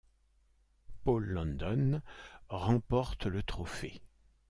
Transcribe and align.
Paul 1.03 1.25
London 1.25 2.01
remporte 2.49 3.27
le 3.27 3.43
trophée. 3.43 4.01